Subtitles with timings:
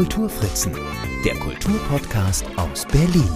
[0.00, 0.72] Kulturfritzen,
[1.26, 3.28] der Kulturpodcast aus Berlin.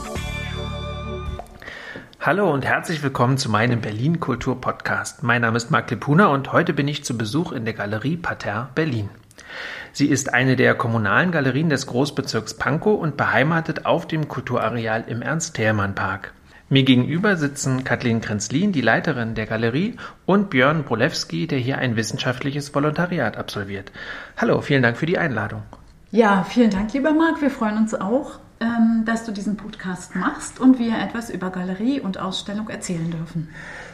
[2.21, 5.23] Hallo und herzlich willkommen zu meinem Berlin Kultur Podcast.
[5.23, 8.71] Mein Name ist Marc Lepuna und heute bin ich zu Besuch in der Galerie Parterre
[8.75, 9.11] Berlin.
[9.93, 15.21] Sie ist eine der kommunalen Galerien des Großbezirks Pankow und beheimatet auf dem Kulturareal im
[15.21, 16.33] Ernst-Thälmann-Park.
[16.71, 21.97] Mir gegenüber sitzen Kathleen Krenzlin, die Leiterin der Galerie, und Björn Brolewski, der hier ein
[21.97, 23.93] wissenschaftliches Volontariat absolviert.
[24.39, 25.63] Hallo, vielen Dank für die Einladung.
[26.15, 27.43] Ja, vielen Dank, lieber Marc.
[27.43, 31.99] Wir freuen uns auch, ähm, dass du diesen Podcast machst und wir etwas über Galerie
[31.99, 33.49] und Ausstellung erzählen dürfen.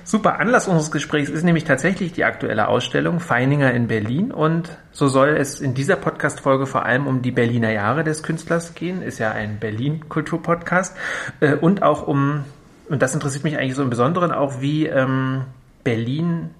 [0.04, 5.08] Super, Anlass unseres Gesprächs ist nämlich tatsächlich die aktuelle Ausstellung Feininger in Berlin und so
[5.08, 9.18] soll es in dieser Podcast-Folge vor allem um die Berliner Jahre des Künstlers gehen, ist
[9.18, 10.98] ja ein Berlin-Kultur-Podcast
[11.40, 12.44] äh, und auch um
[12.90, 15.44] und das interessiert mich eigentlich so im Besonderen auch, wie ähm,
[15.84, 16.50] Berlin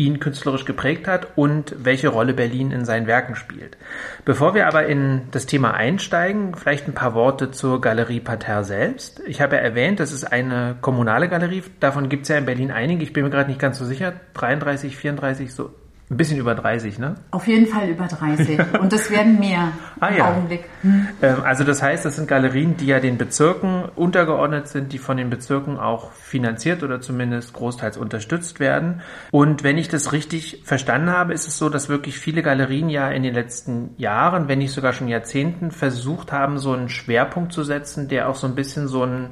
[0.00, 3.76] ihn künstlerisch geprägt hat und welche Rolle Berlin in seinen Werken spielt.
[4.24, 9.20] Bevor wir aber in das Thema einsteigen, vielleicht ein paar Worte zur Galerie Parterre selbst.
[9.26, 12.70] Ich habe ja erwähnt, das ist eine kommunale Galerie, davon gibt es ja in Berlin
[12.70, 15.74] einige, ich bin mir gerade nicht ganz so sicher, 33, 34, so
[16.10, 17.14] ein bisschen über 30, ne?
[17.30, 18.58] Auf jeden Fall über 30.
[18.80, 20.30] Und es werden mehr ah, im ja.
[20.30, 20.64] Augenblick.
[20.82, 21.06] Hm.
[21.44, 25.30] Also das heißt, das sind Galerien, die ja den Bezirken untergeordnet sind, die von den
[25.30, 29.02] Bezirken auch finanziert oder zumindest großteils unterstützt werden.
[29.30, 33.08] Und wenn ich das richtig verstanden habe, ist es so, dass wirklich viele Galerien ja
[33.08, 37.62] in den letzten Jahren, wenn nicht sogar schon Jahrzehnten, versucht haben, so einen Schwerpunkt zu
[37.62, 39.28] setzen, der auch so ein bisschen so ein,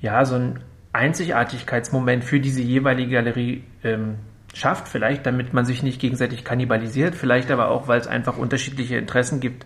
[0.00, 0.58] ja, so ein
[0.92, 4.16] Einzigartigkeitsmoment für diese jeweilige Galerie ähm,
[4.54, 8.96] schafft, vielleicht damit man sich nicht gegenseitig kannibalisiert, vielleicht aber auch, weil es einfach unterschiedliche
[8.96, 9.64] Interessen gibt.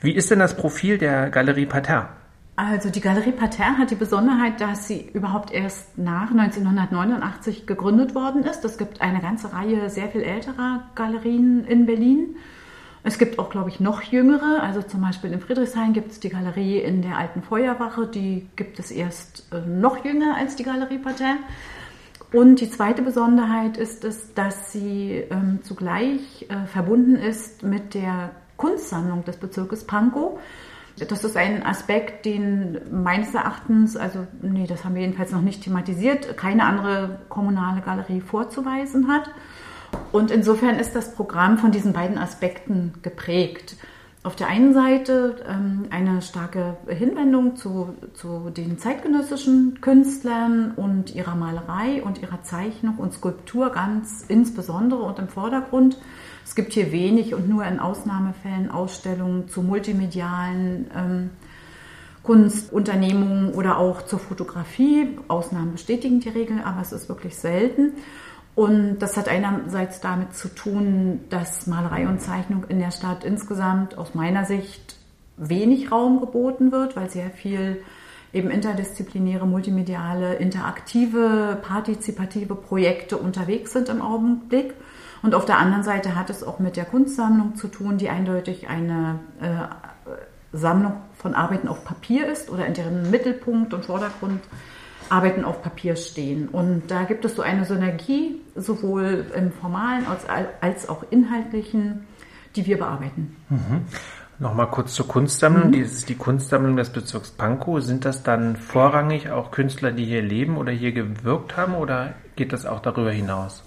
[0.00, 2.08] Wie ist denn das Profil der Galerie Parterre?
[2.54, 8.44] Also die Galerie Parterre hat die Besonderheit, dass sie überhaupt erst nach 1989 gegründet worden
[8.44, 8.64] ist.
[8.64, 12.36] Es gibt eine ganze Reihe sehr viel älterer Galerien in Berlin.
[13.04, 14.62] Es gibt auch, glaube ich, noch jüngere.
[14.62, 18.06] Also zum Beispiel in Friedrichshain gibt es die Galerie in der alten Feuerwache.
[18.06, 21.38] Die gibt es erst äh, noch jünger als die Galerie Parterre.
[22.32, 28.30] Und die zweite Besonderheit ist es, dass sie ähm, zugleich äh, verbunden ist mit der
[28.56, 30.38] Kunstsammlung des Bezirkes Pankow.
[30.98, 35.62] Das ist ein Aspekt, den meines Erachtens, also nee, das haben wir jedenfalls noch nicht
[35.62, 39.30] thematisiert, keine andere kommunale Galerie vorzuweisen hat.
[40.10, 43.76] Und insofern ist das Programm von diesen beiden Aspekten geprägt
[44.24, 51.34] auf der einen Seite ähm, eine starke Hinwendung zu, zu den zeitgenössischen Künstlern und ihrer
[51.34, 55.98] Malerei und ihrer Zeichnung und Skulptur ganz insbesondere und im Vordergrund.
[56.44, 61.30] Es gibt hier wenig und nur in Ausnahmefällen Ausstellungen zu multimedialen ähm,
[62.22, 65.18] Kunstunternehmungen oder auch zur Fotografie.
[65.26, 67.94] Ausnahmen bestätigen die Regel, aber es ist wirklich selten.
[68.54, 73.96] Und das hat einerseits damit zu tun, dass Malerei und Zeichnung in der Stadt insgesamt
[73.96, 74.96] aus meiner Sicht
[75.38, 77.82] wenig Raum geboten wird, weil sehr viel
[78.32, 84.74] eben interdisziplinäre, multimediale, interaktive, partizipative Projekte unterwegs sind im Augenblick.
[85.22, 88.68] Und auf der anderen Seite hat es auch mit der Kunstsammlung zu tun, die eindeutig
[88.68, 94.40] eine äh, Sammlung von Arbeiten auf Papier ist oder in deren Mittelpunkt und Vordergrund
[95.08, 96.48] Arbeiten auf Papier stehen.
[96.48, 100.26] Und da gibt es so eine Synergie, sowohl im formalen als,
[100.60, 102.06] als auch inhaltlichen,
[102.56, 103.36] die wir bearbeiten.
[103.48, 103.86] Mhm.
[104.38, 105.68] Nochmal kurz zur Kunstsammlung.
[105.68, 105.72] Mhm.
[105.72, 107.80] Dies ist die Kunstsammlung des Bezirks Pankow.
[107.80, 112.52] Sind das dann vorrangig auch Künstler, die hier leben oder hier gewirkt haben oder geht
[112.52, 113.62] das auch darüber hinaus?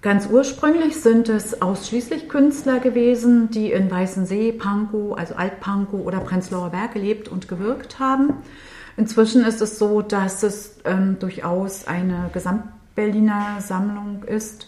[0.00, 6.70] Ganz ursprünglich sind es ausschließlich Künstler gewesen, die in Weißensee, Pankow, also Altpankow oder Prenzlauer
[6.70, 8.34] Berg gelebt und gewirkt haben.
[8.98, 14.66] Inzwischen ist es so, dass es ähm, durchaus eine Gesamtberliner Sammlung ist,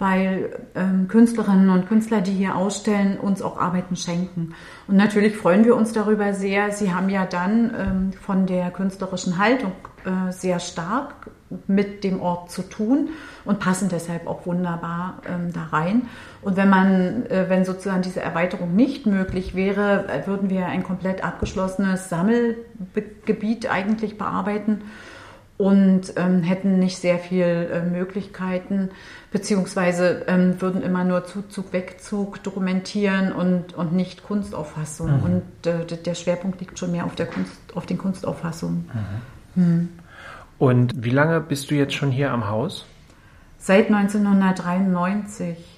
[0.00, 4.54] weil ähm, Künstlerinnen und Künstler, die hier ausstellen, uns auch Arbeiten schenken.
[4.88, 6.72] Und natürlich freuen wir uns darüber sehr.
[6.72, 9.72] Sie haben ja dann ähm, von der künstlerischen Haltung
[10.04, 11.30] äh, sehr stark
[11.68, 13.10] mit dem Ort zu tun
[13.44, 16.08] und passen deshalb auch wunderbar ähm, da rein.
[16.42, 21.24] Und wenn man, äh, wenn sozusagen diese Erweiterung nicht möglich wäre, würden wir ein komplett
[21.24, 24.82] abgeschlossenes Sammelgebiet eigentlich bearbeiten
[25.58, 28.90] und ähm, hätten nicht sehr viel äh, Möglichkeiten,
[29.32, 35.18] beziehungsweise ähm, würden immer nur Zuzug, Wegzug dokumentieren und, und nicht Kunstauffassung.
[35.18, 35.22] Mhm.
[35.24, 38.88] Und äh, der Schwerpunkt liegt schon mehr auf, der Kunst, auf den Kunstauffassungen.
[39.54, 39.62] Mhm.
[39.62, 39.88] Mhm.
[40.58, 42.86] Und wie lange bist du jetzt schon hier am Haus?
[43.58, 45.77] Seit 1993.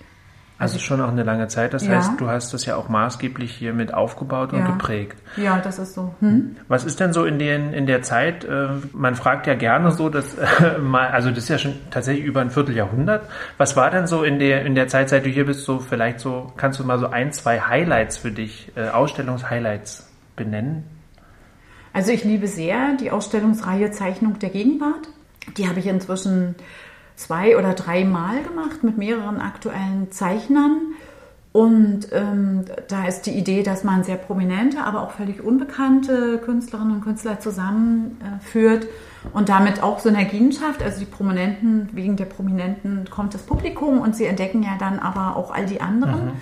[0.60, 1.72] Also schon auch eine lange Zeit.
[1.72, 1.94] Das Ja.
[1.94, 4.66] heißt, du hast das ja auch maßgeblich hier mit aufgebaut und Ja.
[4.66, 5.16] geprägt.
[5.36, 6.14] Ja, das ist so.
[6.20, 6.54] Hm?
[6.68, 8.44] Was ist denn so in, den, in der Zeit?
[8.44, 12.26] Äh, man fragt ja gerne so, dass äh, mal, also das ist ja schon tatsächlich
[12.26, 13.22] über ein Vierteljahrhundert.
[13.56, 16.20] Was war denn so in der in der Zeit, seit du hier bist, so vielleicht
[16.20, 20.84] so kannst du mal so ein, zwei Highlights für dich, äh, Ausstellungshighlights benennen?
[21.94, 25.08] Also ich liebe sehr die Ausstellungsreihe Zeichnung der Gegenwart.
[25.56, 26.54] Die habe ich inzwischen
[27.20, 30.94] zwei oder drei Mal gemacht mit mehreren aktuellen Zeichnern.
[31.52, 36.94] Und ähm, da ist die Idee, dass man sehr prominente, aber auch völlig unbekannte Künstlerinnen
[36.94, 38.87] und Künstler zusammenführt
[39.32, 40.82] und damit auch Synergien schafft.
[40.82, 45.37] Also die Prominenten, wegen der Prominenten kommt das Publikum und sie entdecken ja dann aber
[45.37, 46.32] auch all die anderen.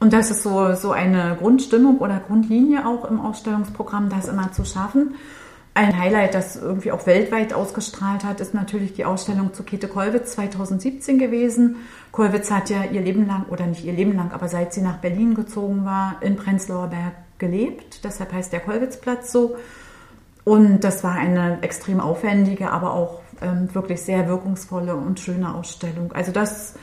[0.00, 4.64] Und das ist so, so eine Grundstimmung oder Grundlinie auch im Ausstellungsprogramm, das immer zu
[4.64, 5.16] schaffen.
[5.74, 10.32] Ein Highlight, das irgendwie auch weltweit ausgestrahlt hat, ist natürlich die Ausstellung zu Käthe Kollwitz
[10.32, 11.76] 2017 gewesen.
[12.10, 14.96] Kollwitz hat ja ihr Leben lang, oder nicht ihr Leben lang, aber seit sie nach
[14.96, 18.04] Berlin gezogen war, in Prenzlauer Berg gelebt.
[18.04, 19.56] Deshalb heißt der Kollwitzplatz so.
[20.44, 26.12] Und das war eine extrem aufwendige, aber auch ähm, wirklich sehr wirkungsvolle und schöne Ausstellung.
[26.12, 26.74] Also das,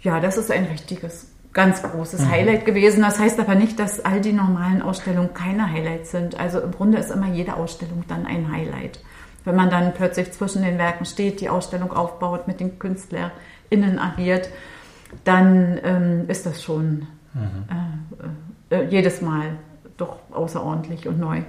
[0.00, 3.02] ja, das ist ein richtiges, ganz großes Highlight gewesen.
[3.02, 6.38] Das heißt aber nicht, dass all die normalen Ausstellungen keine Highlights sind.
[6.40, 9.00] Also im Grunde ist immer jede Ausstellung dann ein Highlight.
[9.44, 14.48] Wenn man dann plötzlich zwischen den Werken steht, die Ausstellung aufbaut, mit den KünstlerInnen agiert,
[15.24, 17.06] dann ähm, ist das schon
[18.70, 19.56] äh, äh, jedes Mal
[19.96, 21.42] doch außerordentlich und neu.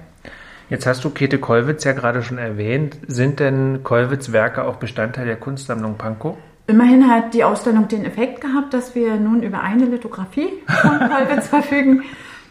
[0.70, 2.96] Jetzt hast du Käthe Kollwitz ja gerade schon erwähnt.
[3.06, 6.36] Sind denn Kollwitz Werke auch Bestandteil der Kunstsammlung Pankow?
[6.66, 11.48] Immerhin hat die Ausstellung den Effekt gehabt, dass wir nun über eine Lithografie von Kollwitz
[11.48, 12.02] verfügen.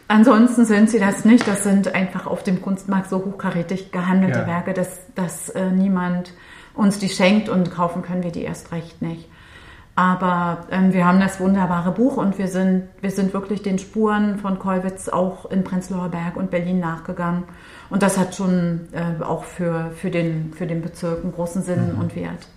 [0.08, 1.48] Ansonsten sind sie das nicht.
[1.48, 4.48] Das sind einfach auf dem Kunstmarkt so hochkarätig gehandelte Ja.
[4.48, 6.34] Werke, dass, dass äh, niemand
[6.76, 9.30] uns die schenkt und kaufen können wir die erst recht nicht.
[9.96, 14.40] Aber ähm, wir haben das wunderbare Buch und wir sind, wir sind wirklich den Spuren
[14.40, 17.44] von Kollwitz auch in Prenzlauer Berg und Berlin nachgegangen.
[17.92, 21.96] Und das hat schon äh, auch für, für, den, für den Bezirk einen großen Sinn
[22.00, 22.48] und Wert.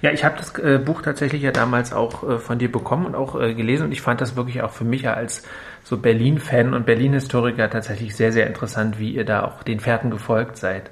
[0.00, 3.14] Ja, ich habe das äh, Buch tatsächlich ja damals auch äh, von dir bekommen und
[3.14, 5.42] auch äh, gelesen und ich fand das wirklich auch für mich ja als
[5.84, 10.56] so Berlin-Fan und Berlin-Historiker tatsächlich sehr, sehr interessant, wie ihr da auch den Fährten gefolgt
[10.56, 10.90] seid.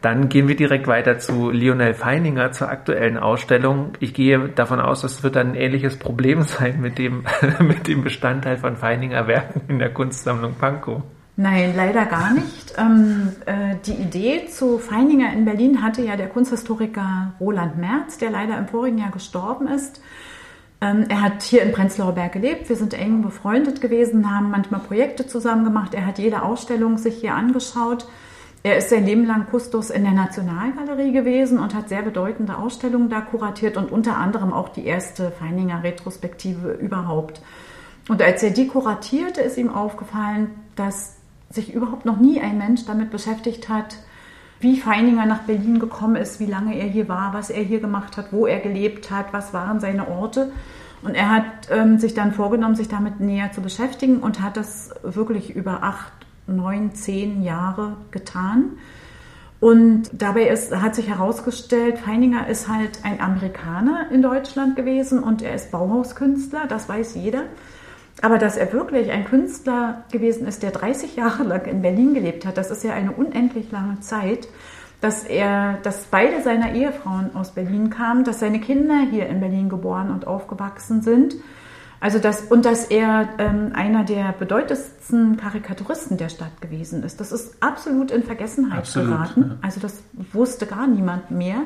[0.00, 3.92] Dann gehen wir direkt weiter zu Lionel Feininger zur aktuellen Ausstellung.
[4.00, 7.24] Ich gehe davon aus, das wird dann ein ähnliches Problem sein mit dem,
[7.60, 11.02] mit dem Bestandteil von Feininger Werken in der Kunstsammlung Pankow.
[11.36, 12.74] Nein, leider gar nicht.
[12.76, 18.30] Ähm, äh, die Idee zu Feininger in Berlin hatte ja der Kunsthistoriker Roland Merz, der
[18.30, 20.02] leider im vorigen Jahr gestorben ist.
[20.82, 22.68] Ähm, er hat hier in Prenzlauer Berg gelebt.
[22.68, 25.94] Wir sind eng befreundet gewesen, haben manchmal Projekte zusammen gemacht.
[25.94, 28.06] Er hat jede Ausstellung sich hier angeschaut.
[28.62, 33.08] Er ist sein Leben lang Kustos in der Nationalgalerie gewesen und hat sehr bedeutende Ausstellungen
[33.08, 37.40] da kuratiert und unter anderem auch die erste Feininger Retrospektive überhaupt.
[38.08, 41.16] Und als er die kuratierte, ist ihm aufgefallen, dass
[41.52, 43.96] sich überhaupt noch nie ein Mensch damit beschäftigt hat,
[44.60, 48.16] wie Feininger nach Berlin gekommen ist, wie lange er hier war, was er hier gemacht
[48.16, 50.52] hat, wo er gelebt hat, was waren seine Orte.
[51.02, 54.90] Und er hat ähm, sich dann vorgenommen, sich damit näher zu beschäftigen und hat das
[55.02, 56.12] wirklich über acht,
[56.46, 58.78] neun, zehn Jahre getan.
[59.58, 65.42] Und dabei ist, hat sich herausgestellt, Feininger ist halt ein Amerikaner in Deutschland gewesen und
[65.42, 67.44] er ist Bauhauskünstler, das weiß jeder.
[68.22, 72.46] Aber dass er wirklich ein Künstler gewesen ist, der 30 Jahre lang in Berlin gelebt
[72.46, 74.48] hat, das ist ja eine unendlich lange Zeit.
[75.00, 79.68] Dass er, dass beide seiner Ehefrauen aus Berlin kamen, dass seine Kinder hier in Berlin
[79.68, 81.34] geboren und aufgewachsen sind.
[81.98, 87.20] Also das, und dass er ähm, einer der bedeutendsten Karikaturisten der Stadt gewesen ist.
[87.20, 89.40] Das ist absolut in Vergessenheit Absolut, geraten.
[89.50, 89.56] ja.
[89.62, 91.62] Also das wusste gar niemand mehr.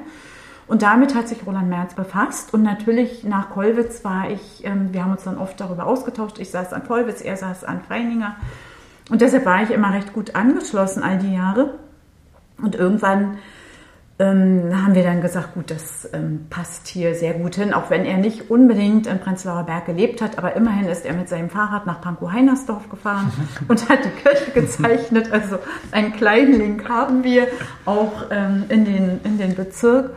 [0.67, 2.53] Und damit hat sich Roland Merz befasst.
[2.53, 6.39] Und natürlich nach Kollwitz war ich, ähm, wir haben uns dann oft darüber ausgetauscht.
[6.39, 8.37] Ich saß an Kollwitz, er saß an Freininger.
[9.11, 11.79] Und deshalb war ich immer recht gut angeschlossen all die Jahre.
[12.61, 13.39] Und irgendwann
[14.19, 18.07] ähm, haben wir dann gesagt, gut, das ähm, passt hier sehr gut hin, auch wenn
[18.07, 21.87] er nicht unbedingt in Prenzlauer Berg gelebt hat, aber immerhin ist er mit seinem Fahrrad
[21.87, 23.31] nach Pankow-Heinersdorf gefahren
[23.69, 25.31] und hat die Kirche gezeichnet.
[25.31, 25.59] Also
[25.93, 27.47] einen kleinen Link haben wir
[27.85, 30.13] auch ähm, in, den, in den Bezirk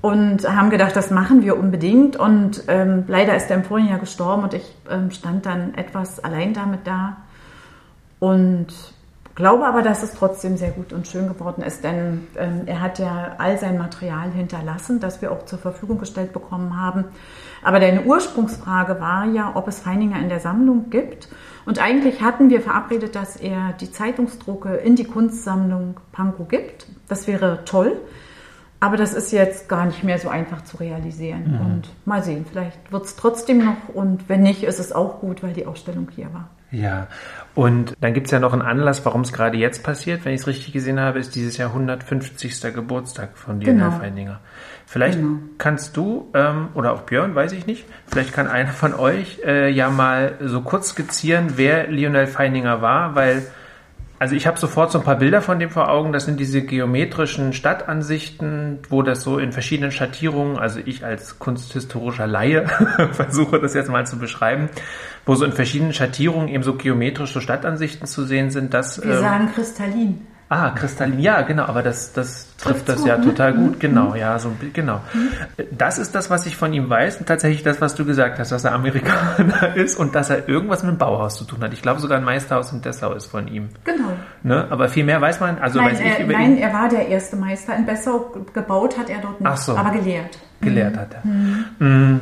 [0.00, 2.16] und haben gedacht, das machen wir unbedingt.
[2.16, 6.22] Und ähm, leider ist er im vorigen Jahr gestorben und ich ähm, stand dann etwas
[6.22, 7.16] allein damit da.
[8.20, 8.68] Und
[9.34, 12.98] glaube aber, dass es trotzdem sehr gut und schön geworden ist, denn ähm, er hat
[12.98, 17.04] ja all sein Material hinterlassen, das wir auch zur Verfügung gestellt bekommen haben.
[17.62, 21.28] Aber deine Ursprungsfrage war ja, ob es Feininger in der Sammlung gibt.
[21.66, 26.86] Und eigentlich hatten wir verabredet, dass er die Zeitungsdrucke in die Kunstsammlung Pankow gibt.
[27.08, 28.00] Das wäre toll.
[28.80, 31.52] Aber das ist jetzt gar nicht mehr so einfach zu realisieren.
[31.52, 31.60] Mhm.
[31.60, 33.88] Und mal sehen, vielleicht wird es trotzdem noch.
[33.92, 36.48] Und wenn nicht, ist es auch gut, weil die Ausstellung hier war.
[36.70, 37.06] Ja,
[37.54, 40.24] und dann gibt's ja noch einen Anlass, warum es gerade jetzt passiert.
[40.24, 42.60] Wenn ich es richtig gesehen habe, ist dieses Jahr 150.
[42.74, 43.98] Geburtstag von Lionel Genau.
[43.98, 44.40] Feininger.
[44.86, 45.38] Vielleicht Genau.
[45.56, 49.70] kannst du, ähm, oder auch Björn, weiß ich nicht, vielleicht kann einer von euch äh,
[49.70, 53.42] ja mal so kurz skizzieren, wer Lionel Feininger war, weil,
[54.18, 56.12] also ich habe sofort so ein paar Bilder von dem vor Augen.
[56.12, 62.26] Das sind diese geometrischen Stadtansichten, wo das so in verschiedenen Schattierungen, also ich als kunsthistorischer
[62.26, 62.66] Laie
[63.12, 64.70] versuche das jetzt mal zu beschreiben,
[65.24, 68.74] wo so in verschiedenen Schattierungen eben so geometrische Stadtansichten zu sehen sind.
[68.74, 70.26] Das, Wir ähm, sagen kristallin.
[70.50, 73.24] Ah, Kristallin, ja, genau, aber das, das trifft Trifft's das gut, ja ne?
[73.26, 75.02] total gut, genau, ja, so, genau.
[75.70, 78.50] Das ist das, was ich von ihm weiß und tatsächlich das, was du gesagt hast,
[78.50, 81.74] dass er Amerikaner ist und dass er irgendwas mit dem Bauhaus zu tun hat.
[81.74, 84.12] Ich glaube sogar ein Meisterhaus in Dessau ist von ihm, Genau.
[84.42, 84.66] ne?
[84.70, 86.88] Aber viel mehr weiß man, also nein, weiß ich er, über nein, ihn er war
[86.88, 88.30] der erste Meister in Bessau.
[88.32, 89.76] Ge- Gebaut hat er dort nicht, Ach so.
[89.76, 90.38] aber gelehrt.
[90.62, 91.08] gelehrt hat.
[91.14, 91.84] Er.
[91.86, 92.20] Mm,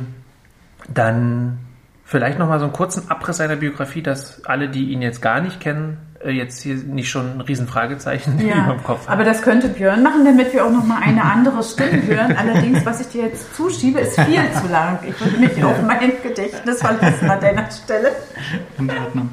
[0.93, 1.59] Dann
[2.03, 5.41] vielleicht noch mal so einen kurzen Abriss seiner Biografie, dass alle, die ihn jetzt gar
[5.41, 9.13] nicht kennen, äh, jetzt hier nicht schon ein Riesenfragezeichen Ja, über dem Kopf haben.
[9.13, 12.35] aber das könnte Björn machen, damit wir auch noch mal eine andere Stimme hören.
[12.37, 14.99] Allerdings, was ich dir jetzt zuschiebe, ist viel zu lang.
[15.07, 18.11] Ich würde mich auf mein Gedächtnis verlassen an deiner Stelle.
[18.77, 19.29] In Ordnung.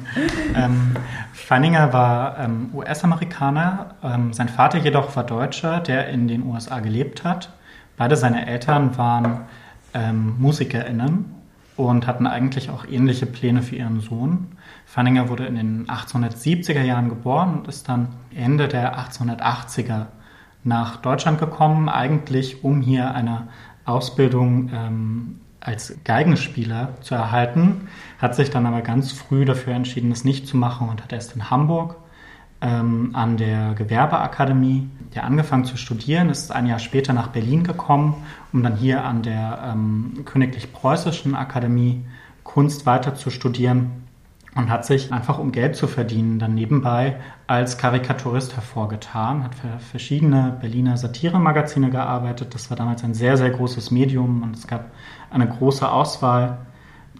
[0.55, 0.95] Ähm,
[1.33, 7.23] Feininger war ähm, US-Amerikaner, ähm, sein Vater jedoch war Deutscher, der in den USA gelebt
[7.23, 7.51] hat.
[7.97, 9.41] Beide seine Eltern waren
[9.93, 11.35] ähm, MusikerInnen
[11.77, 14.47] und hatten eigentlich auch ähnliche Pläne für ihren Sohn.
[14.85, 20.07] Feininger wurde in den 1870er Jahren geboren und ist dann Ende der 1880er
[20.63, 23.47] nach Deutschland gekommen, eigentlich um hier eine
[23.85, 27.87] Ausbildung ähm, als Geigenspieler zu erhalten,
[28.19, 31.35] hat sich dann aber ganz früh dafür entschieden, es nicht zu machen und hat erst
[31.35, 31.97] in Hamburg
[32.61, 38.15] ähm, an der Gewerbeakademie ja, angefangen zu studieren, ist ein Jahr später nach Berlin gekommen,
[38.51, 42.03] um dann hier an der ähm, Königlich Preußischen Akademie
[42.43, 44.03] Kunst weiter zu studieren
[44.55, 49.79] und hat sich einfach um Geld zu verdienen dann nebenbei als Karikaturist hervorgetan, hat für
[49.79, 52.55] verschiedene Berliner Satiremagazine gearbeitet.
[52.55, 54.91] Das war damals ein sehr, sehr großes Medium und es gab
[55.29, 56.59] eine große Auswahl.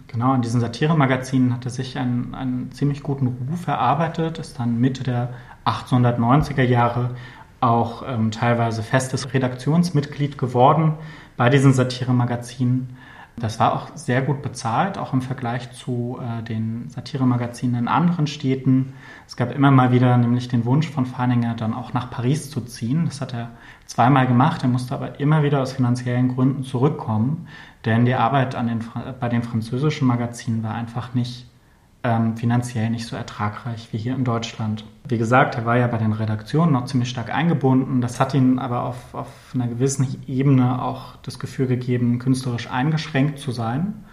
[0.08, 4.80] Genau, in diesen Satiremagazinen hat er sich einen, einen ziemlich guten Ruf erarbeitet, ist dann
[4.80, 5.34] Mitte der
[5.64, 7.16] 1890er Jahre
[7.60, 10.94] auch ähm, teilweise festes Redaktionsmitglied geworden
[11.36, 12.96] bei diesen Satiremagazinen.
[13.38, 18.26] Das war auch sehr gut bezahlt, auch im Vergleich zu äh, den Satiremagazinen in anderen
[18.26, 18.94] Städten.
[19.26, 22.62] Es gab immer mal wieder nämlich den Wunsch von Feininger, dann auch nach Paris zu
[22.62, 23.04] ziehen.
[23.04, 23.50] Das hat er
[23.84, 24.62] zweimal gemacht.
[24.62, 27.46] Er musste aber immer wieder aus finanziellen Gründen zurückkommen,
[27.84, 28.84] denn die Arbeit an den,
[29.20, 31.46] bei den französischen Magazinen war einfach nicht
[32.06, 34.84] ähm, finanziell nicht so ertragreich wie hier in Deutschland.
[35.08, 38.00] Wie gesagt, er war ja bei den Redaktionen noch ziemlich stark eingebunden.
[38.00, 43.40] Das hat ihm aber auf, auf einer gewissen Ebene auch das Gefühl gegeben, künstlerisch eingeschränkt
[43.40, 44.04] zu sein.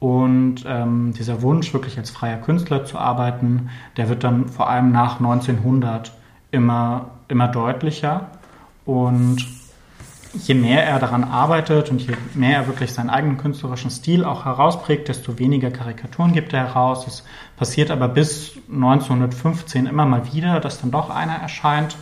[0.00, 4.90] Und ähm, dieser Wunsch, wirklich als freier Künstler zu arbeiten, der wird dann vor allem
[4.90, 6.12] nach 1900
[6.50, 8.28] immer, immer deutlicher.
[8.86, 9.46] Und
[10.34, 14.44] je mehr er daran arbeitet und je mehr er wirklich seinen eigenen künstlerischen Stil auch
[14.44, 17.06] herausprägt, desto weniger Karikaturen gibt er heraus.
[17.06, 17.24] Es
[17.56, 21.96] passiert aber bis 1915 immer mal wieder, dass dann doch einer erscheint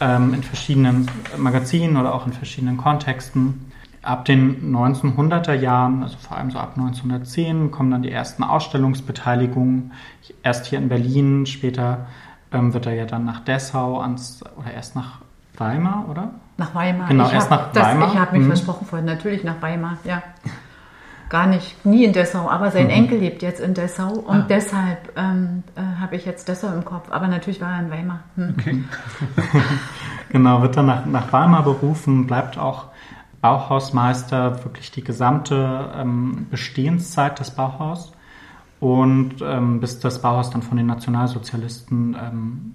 [0.00, 3.70] ähm, in verschiedenen Magazinen oder auch in verschiedenen Kontexten.
[4.02, 9.92] Ab den 1900er Jahren, also vor allem so ab 1910, kommen dann die ersten Ausstellungsbeteiligungen.
[10.42, 12.06] Erst hier in Berlin, später
[12.50, 15.20] ähm, wird er ja dann nach Dessau ans, oder erst nach
[15.56, 16.30] Weimar, oder?
[16.56, 17.08] Nach Weimar.
[17.08, 18.08] Genau, ich erst nach das, Weimar.
[18.12, 18.46] Ich habe mich Mhm.
[18.48, 20.22] versprochen vorhin, natürlich nach Weimar, ja.
[21.28, 22.90] Gar nicht, nie in Dessau, aber sein Mhm.
[22.90, 24.46] Enkel lebt jetzt in Dessau und Ah.
[24.48, 27.10] deshalb ähm, äh, habe ich jetzt Dessau im Kopf.
[27.10, 28.20] Aber natürlich war er in Weimar.
[28.36, 28.54] Hm.
[30.30, 32.86] Genau, wird dann nach, nach Weimar berufen, bleibt auch
[33.42, 38.12] Bauhausmeister, wirklich die gesamte ähm, Bestehenszeit des Bauhaus.
[38.80, 42.74] Und ähm, bis das Bauhaus dann von den Nationalsozialisten ähm,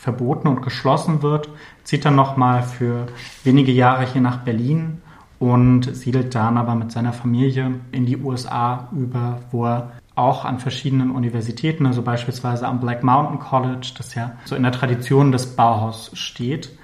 [0.00, 1.48] verboten und geschlossen wird,
[1.84, 3.06] zieht er nochmal für
[3.44, 5.02] wenige Jahre hier nach Berlin
[5.38, 10.58] und siedelt dann aber mit seiner Familie in die USA über, wo er auch an
[10.58, 15.54] verschiedenen Universitäten, also beispielsweise am Black Mountain College, das ja so in der Tradition des
[15.54, 16.76] Bauhaus steht,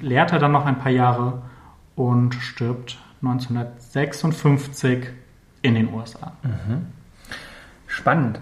[0.00, 1.42] lehrt er dann noch ein paar Jahre
[1.96, 5.08] und stirbt 1956
[5.62, 6.32] in den USA.
[7.86, 8.40] Spannend.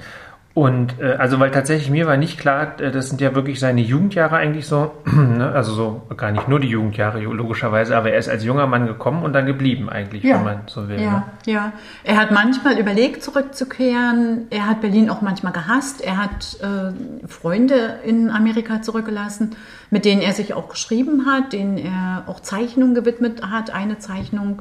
[0.60, 3.80] Und äh, also, weil tatsächlich mir war nicht klar, äh, das sind ja wirklich seine
[3.80, 5.50] Jugendjahre eigentlich so, ne?
[5.54, 9.22] also so gar nicht nur die Jugendjahre logischerweise, aber er ist als junger Mann gekommen
[9.22, 10.34] und dann geblieben eigentlich, Ja.
[10.36, 11.00] wenn man so will.
[11.00, 11.10] Ja,
[11.46, 11.52] Ne?
[11.52, 11.72] ja.
[12.04, 14.48] Er hat manchmal überlegt, zurückzukehren.
[14.50, 16.02] Er hat Berlin auch manchmal gehasst.
[16.02, 19.56] Er hat äh, Freunde in Amerika zurückgelassen,
[19.88, 23.70] mit denen er sich auch geschrieben hat, denen er auch Zeichnungen gewidmet hat.
[23.74, 24.60] Eine Zeichnung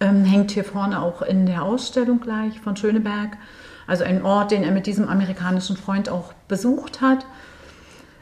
[0.00, 3.36] ähm, hängt hier vorne auch in der Ausstellung gleich von Schöneberg.
[3.90, 7.26] Also ein Ort, den er mit diesem amerikanischen Freund auch besucht hat.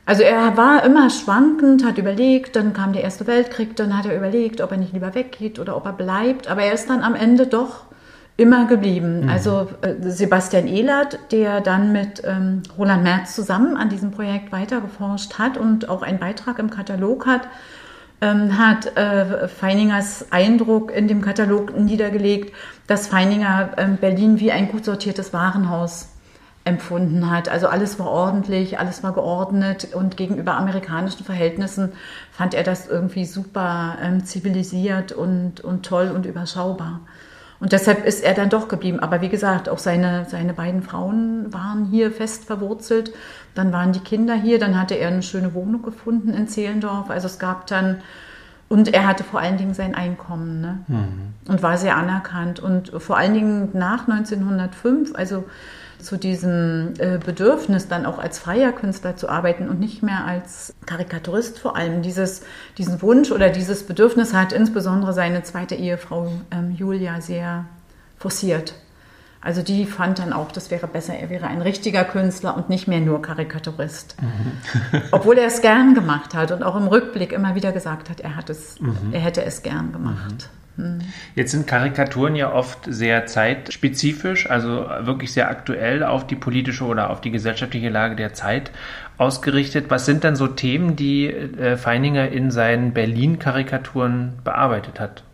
[0.06, 4.16] Also er war immer schwankend, hat überlegt, dann kam der Erste Weltkrieg, dann hat er
[4.16, 6.48] überlegt, ob er nicht lieber weggeht oder ob er bleibt.
[6.48, 7.84] Aber er ist dann am Ende doch
[8.38, 9.28] immer geblieben.
[9.28, 15.38] Also äh, Sebastian Ehlert, der dann mit ähm, Roland Merz zusammen an diesem Projekt weitergeforscht
[15.38, 17.42] hat und auch einen Beitrag im Katalog hat,
[18.20, 22.54] ähm, hat äh, Feiningers Eindruck in dem Katalog niedergelegt,
[22.86, 26.08] dass Feininger ähm, Berlin wie ein gut sortiertes Warenhaus
[26.64, 27.48] empfunden hat.
[27.48, 31.92] Also alles war ordentlich, alles war geordnet und gegenüber amerikanischen Verhältnissen
[32.30, 37.00] fand er das irgendwie super ähm, zivilisiert und, und toll und überschaubar.
[37.60, 39.00] Und deshalb ist er dann doch geblieben.
[39.00, 43.12] Aber wie gesagt, auch seine, seine beiden Frauen waren hier fest verwurzelt.
[43.54, 44.58] Dann waren die Kinder hier.
[44.58, 47.10] Dann hatte er eine schöne Wohnung gefunden in Zehlendorf.
[47.10, 48.00] Also es gab dann,
[48.68, 50.78] und er hatte vor allen Dingen sein Einkommen ne?
[51.48, 52.60] und war sehr anerkannt.
[52.60, 55.44] Und vor allen Dingen nach 1905, also
[56.00, 60.74] zu diesem äh, Bedürfnis, dann auch als freier Künstler zu arbeiten und nicht mehr als
[60.86, 62.02] Karikaturist vor allem.
[62.02, 62.42] Dieses,
[62.76, 67.66] diesen Wunsch oder dieses Bedürfnis hat insbesondere seine zweite Ehefrau ähm, Julia sehr
[68.16, 68.74] forciert.
[69.40, 72.88] Also die fand dann auch, das wäre besser, er wäre ein richtiger Künstler und nicht
[72.88, 74.16] mehr nur Karikaturist.
[75.12, 78.34] Obwohl er es gern gemacht hat und auch im Rückblick immer wieder gesagt hat, er,
[78.34, 78.76] hat es,
[79.12, 80.50] er hätte es gern gemacht.
[81.34, 87.10] Jetzt sind Karikaturen ja oft sehr zeitspezifisch, also wirklich sehr aktuell auf die politische oder
[87.10, 88.70] auf die gesellschaftliche Lage der Zeit
[89.16, 89.86] ausgerichtet.
[89.88, 95.24] Was sind dann so Themen, die äh, Feininger in seinen Berlin-Karikaturen bearbeitet hat?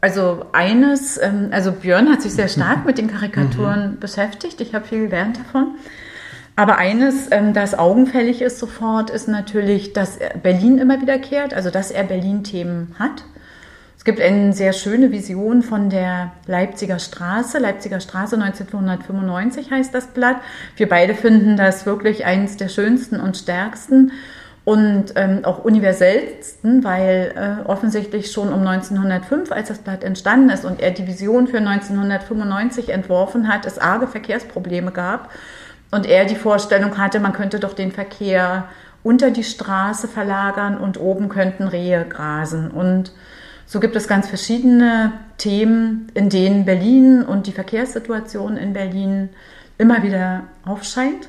[0.00, 4.60] Also eines, ähm, also Björn hat sich sehr stark mit den Karikaturen beschäftigt.
[4.60, 5.74] Ich habe viel gelernt davon.
[6.54, 11.70] Aber eines, ähm, das augenfällig ist sofort, ist natürlich, dass er Berlin immer wiederkehrt, also
[11.70, 13.24] dass er Berlin-Themen hat.
[14.08, 17.58] Gibt eine sehr schöne Vision von der Leipziger Straße.
[17.58, 20.36] Leipziger Straße 1995 heißt das Blatt.
[20.76, 24.12] Wir beide finden das wirklich eines der schönsten und stärksten
[24.64, 30.64] und ähm, auch universellsten, weil äh, offensichtlich schon um 1905, als das Blatt entstanden ist
[30.64, 35.28] und er die Vision für 1995 entworfen hat, es arge Verkehrsprobleme gab
[35.90, 38.68] und er die Vorstellung hatte, man könnte doch den Verkehr
[39.02, 42.70] unter die Straße verlagern und oben könnten Rehe grasen.
[42.70, 43.12] Und
[43.68, 49.28] so gibt es ganz verschiedene Themen, in denen Berlin und die Verkehrssituation in Berlin
[49.76, 51.28] immer wieder aufscheint.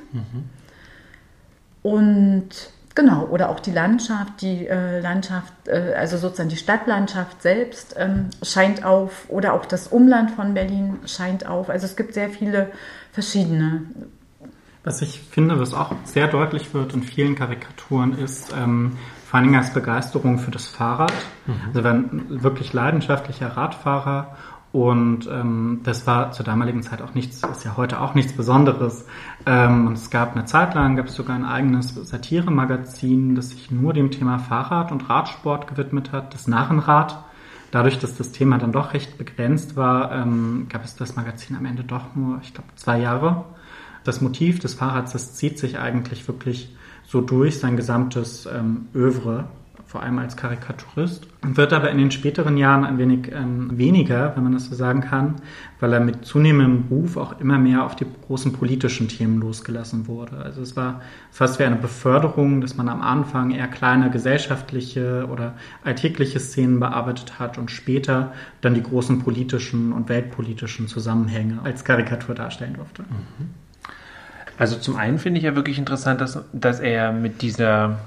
[1.84, 2.50] Und
[2.96, 8.30] genau, oder auch die Landschaft, die äh, Landschaft, äh, also sozusagen die Stadtlandschaft selbst ähm,
[8.42, 11.70] scheint auf, oder auch das Umland von Berlin scheint auf.
[11.70, 12.72] Also es gibt sehr viele
[13.12, 13.82] verschiedene.
[14.86, 18.98] Was ich finde, was auch sehr deutlich wird in vielen Karikaturen, ist ähm,
[19.30, 21.14] Feiningers Begeisterung für das Fahrrad.
[21.68, 24.36] Also er war ein wirklich leidenschaftlicher Radfahrer
[24.72, 29.06] und ähm, das war zur damaligen Zeit auch nichts, ist ja heute auch nichts Besonderes.
[29.46, 33.70] Ähm, und es gab eine Zeit lang, gab es sogar ein eigenes Satiremagazin, das sich
[33.70, 37.24] nur dem Thema Fahrrad und Radsport gewidmet hat, das Narrenrad.
[37.70, 41.66] Dadurch, dass das Thema dann doch recht begrenzt war, ähm, gab es das Magazin am
[41.66, 43.46] Ende doch nur, ich glaube, zwei Jahre.
[44.04, 46.76] Das Motiv des Fahrrads, das zieht sich eigentlich wirklich
[47.10, 49.46] so durch sein gesamtes ähm, Övre,
[49.88, 51.26] vor allem als Karikaturist.
[51.42, 55.02] Wird aber in den späteren Jahren ein wenig ähm, weniger, wenn man das so sagen
[55.02, 55.38] kann,
[55.80, 60.38] weil er mit zunehmendem Ruf auch immer mehr auf die großen politischen Themen losgelassen wurde.
[60.38, 65.56] Also es war fast wie eine Beförderung, dass man am Anfang eher kleine gesellschaftliche oder
[65.84, 72.36] alltägliche Szenen bearbeitet hat und später dann die großen politischen und weltpolitischen Zusammenhänge als Karikatur
[72.36, 73.06] darstellen durfte.
[74.60, 77.98] Also zum einen finde ich ja wirklich interessant, dass, dass er mit dieser,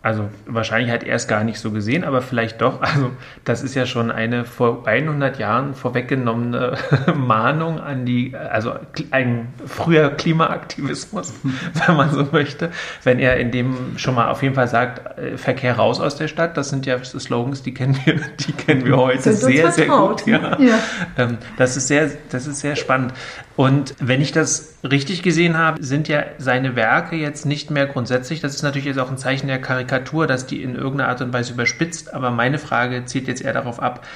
[0.00, 3.10] also wahrscheinlich hat er es gar nicht so gesehen, aber vielleicht doch, also
[3.44, 6.74] das ist ja schon eine vor 100 Jahren vorweggenommene
[7.16, 8.74] Mahnung an die, also
[9.10, 11.34] ein früher Klimaaktivismus,
[11.86, 12.70] wenn man so möchte,
[13.02, 16.28] wenn er in dem schon mal auf jeden Fall sagt, äh, Verkehr raus aus der
[16.28, 20.22] Stadt, das sind ja Slogans, die kennen wir, die kennen wir heute sehr, sehr vertraut,
[20.22, 20.28] gut.
[20.28, 20.60] Ja.
[20.60, 20.78] Ja.
[21.18, 23.12] Ähm, Das ist sehr, das ist sehr spannend.
[23.56, 28.40] Und wenn ich das richtig gesehen habe, sind ja seine Werke jetzt nicht mehr grundsätzlich,
[28.40, 31.32] das ist natürlich jetzt auch ein Zeichen der Karikatur, dass die in irgendeiner Art und
[31.32, 34.06] Weise überspitzt, aber meine Frage zielt jetzt eher darauf ab,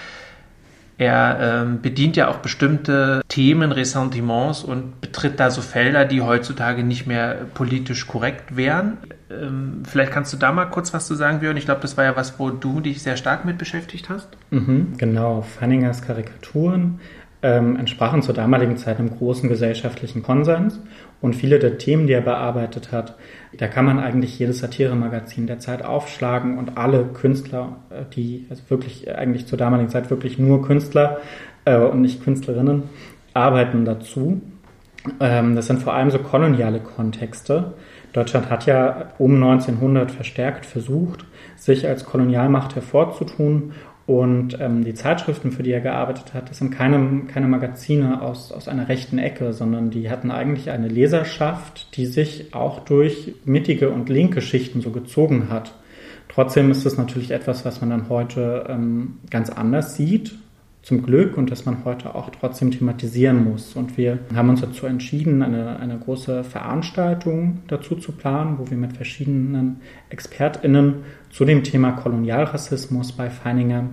[1.00, 6.85] Er ähm, bedient ja auch bestimmte Themen, Ressentiments und betritt da so Felder, die heutzutage
[6.85, 8.98] nicht mehr politisch korrekt wären.
[9.31, 11.57] Ähm, vielleicht kannst du da mal kurz was zu sagen, Björn.
[11.57, 14.29] Ich glaube, das war ja was, wo du dich sehr stark mit beschäftigt hast.
[14.50, 17.00] Mhm, genau, Fanningers Karikaturen
[17.42, 20.81] ähm, entsprachen zur damaligen Zeit einem großen gesellschaftlichen Konsens.
[21.20, 23.16] Und viele der Themen, die er bearbeitet hat,
[23.57, 28.62] da kann man eigentlich jedes Satiremagazin der Zeit aufschlagen und alle Künstler, äh, die also
[28.68, 31.18] wirklich äh, eigentlich zur damaligen Zeit wirklich nur Künstler
[31.64, 32.85] äh, und nicht Künstlerinnen,
[33.35, 34.40] arbeiten dazu.
[35.18, 37.74] Ähm, das sind vor allem so koloniale Kontexte.
[38.12, 41.24] Deutschland hat ja um 1900 verstärkt versucht,
[41.57, 43.72] sich als Kolonialmacht hervorzutun
[44.11, 48.51] und ähm, die Zeitschriften, für die er gearbeitet hat, das sind keine, keine Magazine aus,
[48.51, 53.90] aus einer rechten Ecke, sondern die hatten eigentlich eine Leserschaft, die sich auch durch mittige
[53.90, 55.75] und linke Schichten so gezogen hat.
[56.29, 60.33] Trotzdem ist es natürlich etwas, was man dann heute ähm, ganz anders sieht
[60.82, 63.76] zum Glück und dass man heute auch trotzdem thematisieren muss.
[63.76, 68.78] Und wir haben uns dazu entschieden, eine, eine große Veranstaltung dazu zu planen, wo wir
[68.78, 70.94] mit verschiedenen ExpertInnen
[71.30, 73.90] zu dem Thema Kolonialrassismus bei Feininger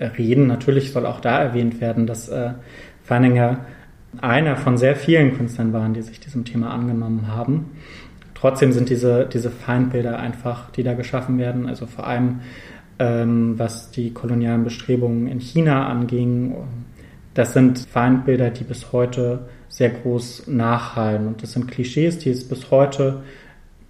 [0.00, 0.46] reden.
[0.46, 2.54] Natürlich soll auch da erwähnt werden, dass äh,
[3.04, 3.66] Feininger
[4.20, 7.70] einer von sehr vielen Künstlern waren, die sich diesem Thema angenommen haben.
[8.34, 12.40] Trotzdem sind diese, diese Feindbilder einfach, die da geschaffen werden, also vor allem
[13.00, 16.54] ähm, was die kolonialen Bestrebungen in China anging.
[17.34, 21.26] Das sind Feindbilder, die bis heute sehr groß nachhallen.
[21.26, 23.22] Und das sind Klischees, die es bis heute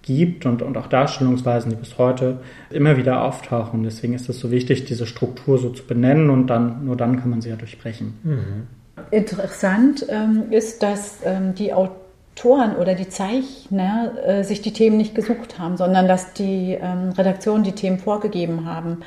[0.01, 3.83] gibt und, und auch Darstellungsweisen, die bis heute immer wieder auftauchen.
[3.83, 7.29] Deswegen ist es so wichtig, diese Struktur so zu benennen und dann nur dann kann
[7.29, 8.13] man sie ja durchbrechen.
[8.23, 8.67] Mhm.
[9.11, 12.01] Interessant ähm, ist, dass ähm, die Autoren
[12.35, 17.11] Autoren oder die Zeichner äh, sich die Themen nicht gesucht haben, sondern dass die ähm,
[17.15, 18.99] Redaktionen die Themen vorgegeben haben.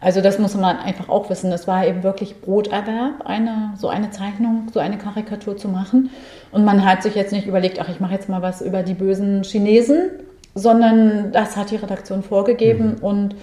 [0.00, 1.50] Also das muss man einfach auch wissen.
[1.50, 6.10] Es war eben wirklich Broterwerb, eine, so eine Zeichnung, so eine Karikatur zu machen.
[6.52, 8.92] Und man hat sich jetzt nicht überlegt, ach, ich mache jetzt mal was über die
[8.92, 10.10] bösen Chinesen,
[10.54, 13.02] sondern das hat die Redaktion vorgegeben mhm.
[13.02, 13.36] und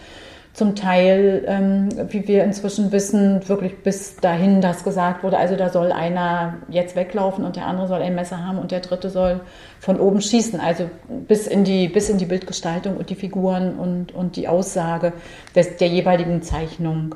[0.53, 5.69] zum Teil, ähm, wie wir inzwischen wissen, wirklich bis dahin, dass gesagt wurde, also da
[5.69, 9.39] soll einer jetzt weglaufen und der andere soll ein Messer haben und der dritte soll
[9.79, 10.59] von oben schießen.
[10.59, 10.89] Also
[11.27, 15.13] bis in die, bis in die Bildgestaltung und die Figuren und, und die Aussage
[15.55, 17.15] des, der jeweiligen Zeichnung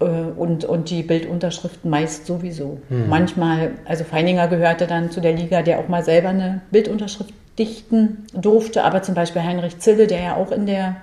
[0.00, 2.80] äh, und, und die Bildunterschriften meist sowieso.
[2.88, 3.10] Mhm.
[3.10, 8.24] Manchmal, also Feininger gehörte dann zu der Liga, der auch mal selber eine Bildunterschrift dichten
[8.32, 10.96] durfte, aber zum Beispiel Heinrich Zille, der ja auch in der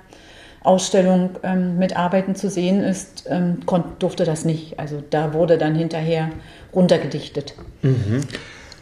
[0.61, 3.59] Ausstellung ähm, mit Arbeiten zu sehen ist, ähm,
[3.99, 4.79] durfte das nicht.
[4.79, 6.29] Also da wurde dann hinterher
[6.73, 7.53] runtergedichtet.
[7.81, 8.21] Mhm.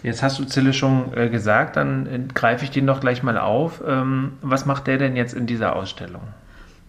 [0.03, 3.37] Jetzt hast du Zille schon äh, gesagt, dann äh, greife ich den doch gleich mal
[3.37, 3.83] auf.
[3.85, 6.21] Ähm, was macht der denn jetzt in dieser Ausstellung?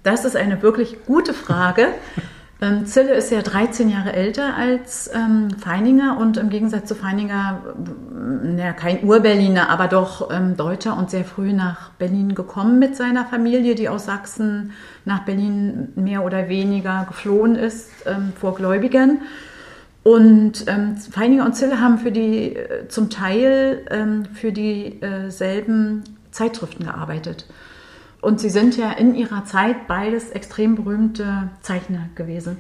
[0.03, 1.89] Das ist eine wirklich gute Frage.
[2.61, 7.63] Ähm, Zille ist ja 13 Jahre älter als ähm, Feininger und im Gegensatz zu Feininger,
[8.43, 13.25] naja, kein Ur-Berliner, aber doch ähm, Deutscher und sehr früh nach Berlin gekommen mit seiner
[13.27, 14.73] Familie, die aus Sachsen
[15.05, 19.21] nach Berlin mehr oder weniger geflohen ist ähm, vor Gläubigern.
[20.03, 26.33] Und ähm, Feininger und Zille haben für die, äh, zum Teil ähm, für dieselben äh,
[26.33, 27.47] Zeitschriften gearbeitet.
[28.21, 32.57] Und sie sind ja in ihrer Zeit beides extrem berühmte Zeichner gewesen.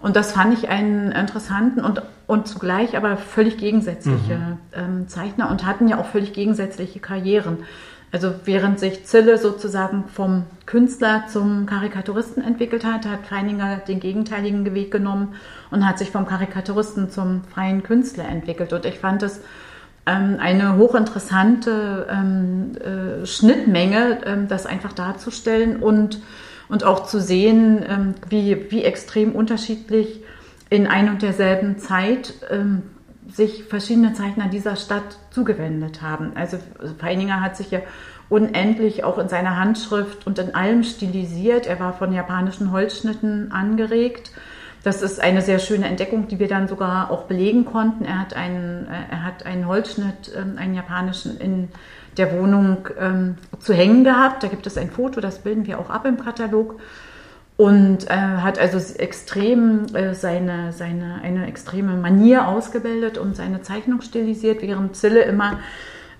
[0.00, 4.58] Und das fand ich einen interessanten und, und zugleich aber völlig gegensätzliche mhm.
[4.72, 7.58] ähm, Zeichner und hatten ja auch völlig gegensätzliche Karrieren.
[8.12, 14.74] Also während sich Zille sozusagen vom Künstler zum Karikaturisten entwickelt hat, hat Feininger den gegenteiligen
[14.74, 15.34] Weg genommen
[15.70, 18.72] und hat sich vom Karikaturisten zum freien Künstler entwickelt.
[18.72, 19.40] Und ich fand es
[20.06, 26.20] eine hochinteressante ähm, äh, Schnittmenge, ähm, das einfach darzustellen und,
[26.68, 30.22] und auch zu sehen, ähm, wie, wie extrem unterschiedlich
[30.70, 32.82] in ein und derselben Zeit ähm,
[33.28, 36.32] sich verschiedene Zeichner dieser Stadt zugewendet haben.
[36.36, 36.58] Also
[36.98, 37.80] Feininger hat sich ja
[38.28, 41.66] unendlich auch in seiner Handschrift und in allem stilisiert.
[41.66, 44.30] Er war von japanischen Holzschnitten angeregt
[44.86, 48.04] das ist eine sehr schöne Entdeckung, die wir dann sogar auch belegen konnten.
[48.04, 51.68] Er hat einen, äh, er hat einen Holzschnitt, ähm, einen japanischen, in
[52.16, 54.44] der Wohnung ähm, zu hängen gehabt.
[54.44, 56.78] Da gibt es ein Foto, das bilden wir auch ab im Katalog.
[57.56, 64.02] Und äh, hat also extrem äh, seine, seine, eine extreme Manier ausgebildet und seine Zeichnung
[64.02, 65.58] stilisiert, während Zille immer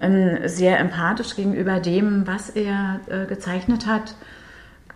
[0.01, 4.17] äh, sehr empathisch gegenüber dem, was er gezeichnet hat,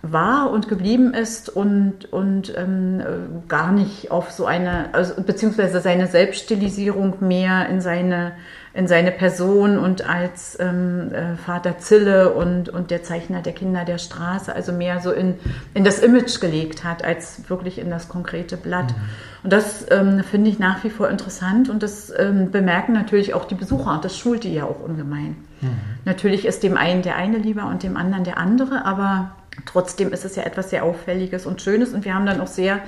[0.03, 3.03] war und geblieben ist und, und ähm,
[3.49, 8.33] gar nicht auf so eine, also, beziehungsweise seine Selbststilisierung mehr in seine,
[8.73, 13.85] in seine Person und als ähm, äh, Vater Zille und, und der Zeichner der Kinder
[13.85, 15.35] der Straße, also mehr so in,
[15.75, 18.93] in das Image gelegt hat, als wirklich in das konkrete Blatt.
[18.93, 19.43] Mhm.
[19.43, 23.45] Und das ähm, finde ich nach wie vor interessant und das ähm, bemerken natürlich auch
[23.45, 25.37] die Besucher und das schult die ja auch ungemein.
[25.61, 25.69] Mhm.
[26.07, 29.33] Natürlich ist dem einen der eine lieber und dem anderen der andere, aber
[29.67, 32.81] trotzdem ist es ja etwas sehr Auffälliges und Schönes und wir haben dann auch sehr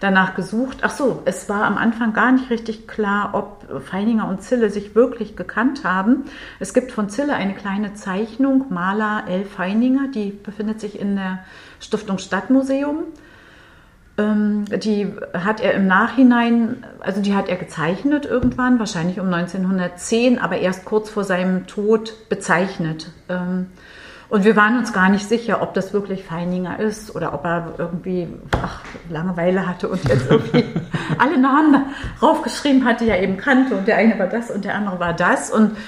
[0.00, 0.78] danach gesucht.
[0.82, 4.94] Ach so, es war am Anfang gar nicht richtig klar, ob Feininger und Zille sich
[4.94, 6.24] wirklich gekannt haben.
[6.60, 9.44] Es gibt von Zille eine kleine Zeichnung, Maler L.
[9.44, 11.40] Feininger, die befindet sich in der
[11.80, 13.04] Stiftung Stadtmuseum.
[14.18, 20.38] Ähm, die hat er im Nachhinein, also die hat er gezeichnet irgendwann, wahrscheinlich um 1910,
[20.38, 23.10] aber erst kurz vor seinem Tod bezeichnet.
[24.30, 27.74] Und wir waren uns gar nicht sicher, ob das wirklich Feininger ist oder ob er
[27.78, 28.28] irgendwie
[28.62, 30.64] ach, Langeweile hatte und jetzt irgendwie
[31.16, 31.86] alle Namen
[32.20, 33.74] raufgeschrieben hatte, die er eben kannte.
[33.74, 35.50] Und der eine war das und der andere war das.
[35.50, 35.78] Und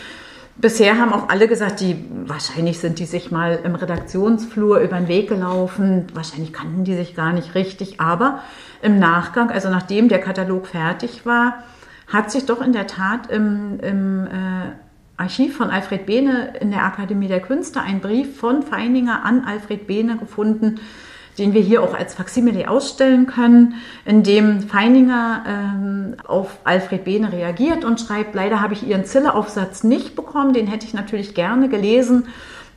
[0.56, 5.08] bisher haben auch alle gesagt, die wahrscheinlich sind die sich mal im Redaktionsflur über den
[5.08, 6.06] Weg gelaufen.
[6.14, 8.00] Wahrscheinlich kannten die sich gar nicht richtig.
[8.00, 8.40] Aber
[8.80, 11.62] im Nachgang, also nachdem der Katalog fertig war,
[12.06, 14.72] hat sich doch in der Tat im, im äh,
[15.20, 19.86] Archiv von Alfred Behne in der Akademie der Künste ein Brief von Feininger an Alfred
[19.86, 20.80] Behne gefunden,
[21.38, 27.32] den wir hier auch als Faksimile ausstellen können, in dem Feininger ähm, auf Alfred Behne
[27.32, 31.68] reagiert und schreibt, leider habe ich Ihren Zille-Aufsatz nicht bekommen, den hätte ich natürlich gerne
[31.68, 32.26] gelesen,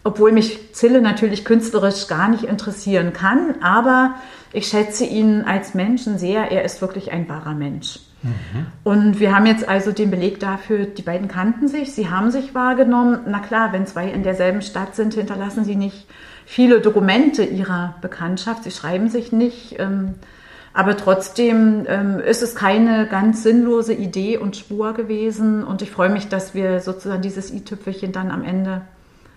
[0.03, 4.15] obwohl mich Zille natürlich künstlerisch gar nicht interessieren kann, aber
[4.51, 7.99] ich schätze ihn als Menschen sehr, er ist wirklich ein wahrer Mensch.
[8.21, 8.67] Mhm.
[8.83, 12.53] Und wir haben jetzt also den Beleg dafür, die beiden kannten sich, sie haben sich
[12.55, 13.19] wahrgenommen.
[13.27, 16.07] Na klar, wenn zwei in derselben Stadt sind, hinterlassen sie nicht
[16.45, 19.79] viele Dokumente ihrer Bekanntschaft, sie schreiben sich nicht.
[19.79, 20.15] Ähm,
[20.73, 25.63] aber trotzdem ähm, ist es keine ganz sinnlose Idee und Spur gewesen.
[25.63, 28.81] Und ich freue mich, dass wir sozusagen dieses i-Tüpfelchen dann am Ende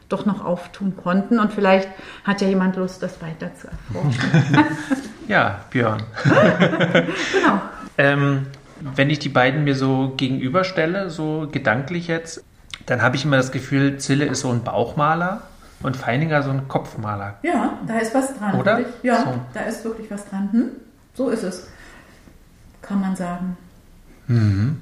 [0.08, 1.38] doch noch auftun konnten.
[1.38, 1.88] Und vielleicht
[2.24, 4.66] hat ja jemand Lust, das weiter zu erforschen.
[5.28, 6.02] ja, Björn.
[6.24, 7.60] genau.
[7.98, 8.46] Ähm,
[8.80, 12.44] wenn ich die beiden mir so gegenüberstelle, so gedanklich jetzt,
[12.84, 15.42] dann habe ich immer das Gefühl, Zille ist so ein Bauchmaler
[15.82, 17.36] und Feininger so ein Kopfmaler.
[17.42, 18.54] Ja, da ist was dran.
[18.54, 18.80] Oder?
[19.02, 19.40] Ja, so.
[19.54, 20.48] da ist wirklich was dran.
[20.52, 20.64] Hm?
[21.14, 21.68] So ist es,
[22.82, 23.56] kann man sagen.
[24.28, 24.80] Mhm.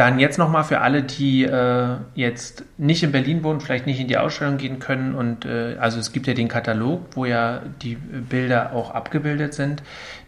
[0.00, 4.08] Dann jetzt nochmal für alle, die äh, jetzt nicht in Berlin wohnen, vielleicht nicht in
[4.08, 5.14] die Ausstellung gehen können.
[5.14, 9.82] Und äh, also es gibt ja den Katalog, wo ja die Bilder auch abgebildet sind.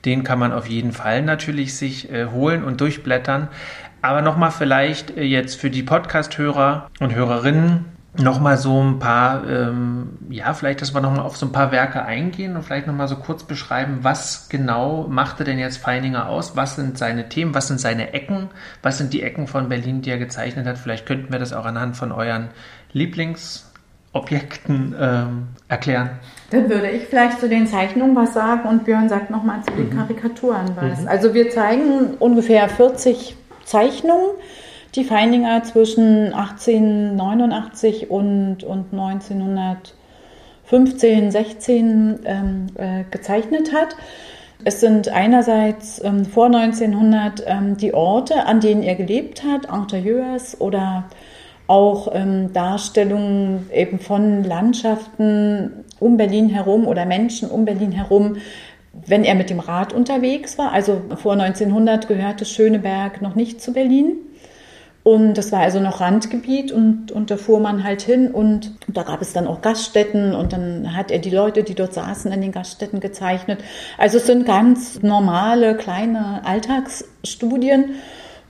[0.04, 3.48] Den kann man auf jeden Fall natürlich sich äh, holen und durchblättern.
[4.02, 7.86] Aber nochmal vielleicht äh, jetzt für die Podcast-Hörer und Hörerinnen,
[8.18, 12.04] nochmal so ein paar, ähm, ja, vielleicht, dass wir nochmal auf so ein paar Werke
[12.04, 16.54] eingehen und vielleicht nochmal so kurz beschreiben, was genau machte denn jetzt Feininger aus?
[16.56, 17.54] Was sind seine Themen?
[17.54, 18.50] Was sind seine Ecken?
[18.82, 20.76] Was sind die Ecken von Berlin, die er gezeichnet hat?
[20.76, 22.50] Vielleicht könnten wir das auch anhand von euren
[22.92, 26.10] Lieblingsobjekten ähm, erklären.
[26.50, 29.88] Dann würde ich vielleicht zu den Zeichnungen was sagen und Björn sagt nochmal zu den
[29.88, 29.96] mhm.
[29.96, 31.00] Karikaturen was.
[31.00, 31.08] Mhm.
[31.08, 34.32] Also wir zeigen ungefähr 40 Zeichnungen
[34.94, 43.96] die Feininger zwischen 1889 und, und 1915, 16 ähm, äh, gezeichnet hat.
[44.64, 50.60] Es sind einerseits ähm, vor 1900 ähm, die Orte, an denen er gelebt hat, Interieurs
[50.60, 51.04] oder
[51.66, 58.36] auch ähm, Darstellungen eben von Landschaften um Berlin herum oder Menschen um Berlin herum,
[59.06, 60.72] wenn er mit dem Rad unterwegs war.
[60.72, 64.16] Also vor 1900 gehörte Schöneberg noch nicht zu Berlin.
[65.04, 69.02] Und das war also noch Randgebiet und, und da fuhr man halt hin und da
[69.02, 72.40] gab es dann auch Gaststätten und dann hat er die Leute, die dort saßen, in
[72.40, 73.58] den Gaststätten gezeichnet.
[73.98, 77.96] Also es sind ganz normale kleine Alltagsstudien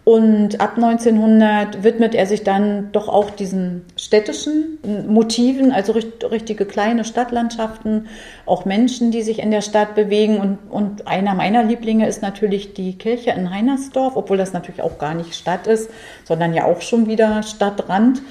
[0.05, 7.05] und ab 1900 widmet er sich dann doch auch diesen städtischen Motiven, also richtige kleine
[7.05, 8.09] Stadtlandschaften,
[8.45, 10.39] auch Menschen, die sich in der Stadt bewegen.
[10.39, 14.99] Und, und einer meiner Lieblinge ist natürlich die Kirche in Heinersdorf, obwohl das natürlich auch
[14.99, 15.89] gar nicht Stadt ist,
[16.25, 18.23] sondern ja auch schon wieder Stadtrand.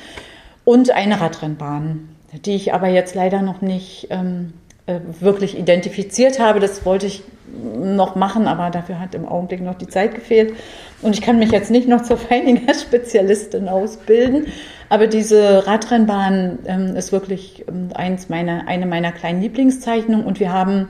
[0.66, 2.10] Und eine Radrennbahn,
[2.46, 4.54] die ich aber jetzt leider noch nicht ähm,
[4.88, 6.60] äh, wirklich identifiziert habe.
[6.60, 10.54] Das wollte ich noch machen, aber dafür hat im Augenblick noch die Zeit gefehlt.
[11.02, 14.48] Und ich kann mich jetzt nicht noch zur Feininger-Spezialistin ausbilden.
[14.90, 20.26] Aber diese Radrennbahn ähm, ist wirklich ähm, eins meiner, eine meiner kleinen Lieblingszeichnungen.
[20.26, 20.90] Und wir haben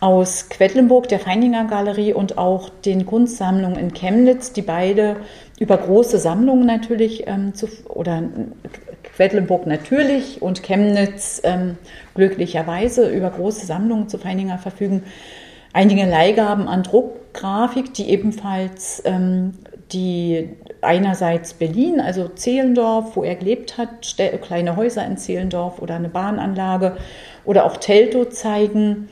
[0.00, 5.16] aus Quedlinburg, der Feininger Galerie und auch den Kunstsammlungen in Chemnitz, die beide
[5.58, 8.22] über große Sammlungen natürlich ähm, zu, oder
[9.02, 11.78] Quedlinburg natürlich und Chemnitz ähm,
[12.14, 15.04] glücklicherweise über große Sammlungen zu Feininger verfügen.
[15.72, 16.82] Einige Leihgaben an
[17.34, 19.52] Druckgrafik, die ebenfalls ähm,
[19.92, 26.08] die einerseits Berlin, also Zehlendorf, wo er gelebt hat, kleine Häuser in Zehlendorf oder eine
[26.08, 26.96] Bahnanlage
[27.44, 29.08] oder auch Teltow zeigen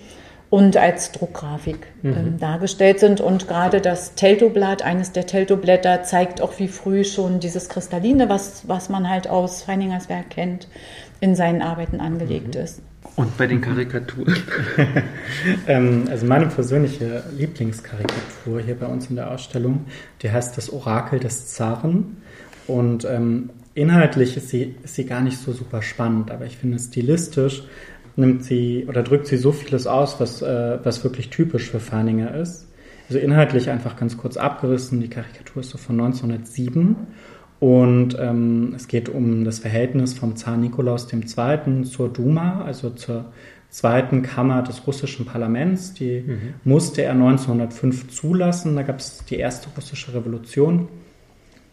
[0.51, 2.13] und als Druckgrafik mhm.
[2.13, 3.21] ähm, dargestellt sind.
[3.21, 8.69] Und gerade das Teltow-Blatt, eines der Teltow-Blätter, zeigt auch wie früh schon dieses Kristalline, was,
[8.69, 10.69] was man halt aus Feiningers Werk kennt,
[11.21, 12.63] in seinen Arbeiten angelegt mhm.
[12.63, 12.83] ist.
[13.17, 14.37] Und bei den Karikaturen?
[15.67, 19.87] ähm, also meine persönliche Lieblingskarikatur hier bei uns in der Ausstellung,
[20.23, 22.19] die heißt Das Orakel des Zaren.
[22.67, 26.79] Und ähm, inhaltlich ist sie, ist sie gar nicht so super spannend, aber ich finde
[26.79, 27.65] stilistisch
[28.17, 32.35] nimmt sie oder drückt sie so vieles aus, was, äh, was wirklich typisch für Feininger
[32.35, 32.67] ist.
[33.09, 35.01] Also inhaltlich einfach ganz kurz abgerissen.
[35.01, 36.97] Die Karikatur ist so von 1907
[37.63, 41.85] und ähm, es geht um das Verhältnis vom Zar Nikolaus II.
[41.85, 43.27] zur Duma, also zur
[43.71, 45.95] zweiten Kammer des russischen Parlaments.
[45.95, 46.55] Die mhm.
[46.65, 48.75] musste er 1905 zulassen.
[48.75, 50.89] Da gab es die erste russische Revolution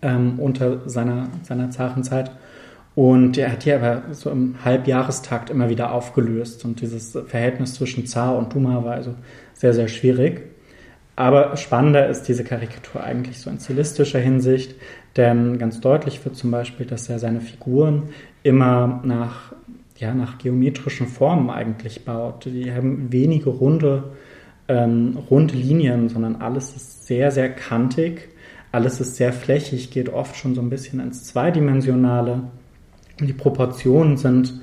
[0.04, 2.30] ähm, unter seiner, seiner Zarenzeit.
[2.93, 6.65] Und er hat die aber so im Halbjahrestakt immer wieder aufgelöst.
[6.65, 9.15] Und dieses Verhältnis zwischen Zar und Duma war also
[9.56, 10.43] sehr, sehr schwierig.
[11.20, 14.76] Aber spannender ist diese Karikatur eigentlich so in stilistischer Hinsicht,
[15.18, 18.04] denn ganz deutlich wird zum Beispiel, dass er seine Figuren
[18.42, 19.52] immer nach,
[19.98, 22.46] ja, nach geometrischen Formen eigentlich baut.
[22.46, 24.12] Die haben wenige runde,
[24.70, 28.30] ähm, runde Linien, sondern alles ist sehr, sehr kantig.
[28.72, 32.44] Alles ist sehr flächig, geht oft schon so ein bisschen ins Zweidimensionale.
[33.20, 34.54] Die Proportionen sind,